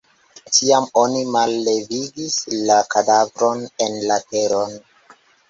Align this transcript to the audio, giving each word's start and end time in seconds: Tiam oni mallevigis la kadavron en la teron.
Tiam 0.53 0.87
oni 1.01 1.19
mallevigis 1.35 2.39
la 2.71 2.79
kadavron 2.95 3.63
en 3.87 4.01
la 4.09 4.19
teron. 4.33 4.77